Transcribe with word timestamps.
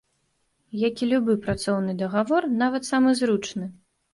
Як 0.87 1.03
і 1.05 1.09
любы 1.11 1.35
працоўны 1.45 1.91
дагавор, 2.01 2.51
нават 2.63 2.91
самы 2.91 3.09
зручны. 3.21 3.71